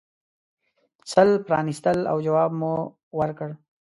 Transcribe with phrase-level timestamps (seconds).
[1.13, 2.73] سل پرانیستل او جواب مو
[3.19, 3.49] ورکړ.